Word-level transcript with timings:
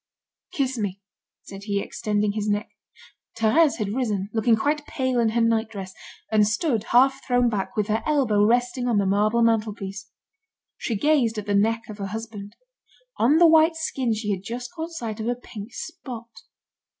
"Kiss 0.53 0.79
me," 0.79 0.99
said 1.43 1.65
he, 1.65 1.79
extending 1.79 2.31
his 2.31 2.49
neck. 2.49 2.71
Thérèse 3.37 3.77
had 3.77 3.89
risen, 3.93 4.31
looking 4.33 4.55
quite 4.55 4.87
pale 4.87 5.19
in 5.19 5.29
her 5.29 5.41
nightdress, 5.41 5.93
and 6.31 6.47
stood 6.47 6.85
half 6.85 7.23
thrown 7.23 7.49
back, 7.49 7.75
with 7.75 7.85
her 7.85 8.01
elbow 8.07 8.43
resting 8.43 8.87
on 8.87 8.97
the 8.97 9.05
marble 9.05 9.43
mantelpiece. 9.43 10.07
She 10.75 10.95
gazed 10.95 11.37
at 11.37 11.45
the 11.45 11.53
neck 11.53 11.83
of 11.87 11.99
her 11.99 12.07
husband. 12.07 12.55
On 13.19 13.37
the 13.37 13.45
white 13.45 13.75
skin 13.75 14.11
she 14.15 14.31
had 14.31 14.41
just 14.41 14.71
caught 14.73 14.89
sight 14.89 15.19
of 15.19 15.27
a 15.27 15.35
pink 15.35 15.71
spot. 15.71 16.31